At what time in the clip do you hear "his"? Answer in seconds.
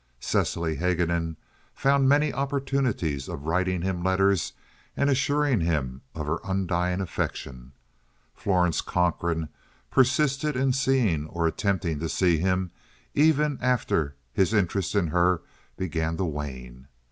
14.33-14.55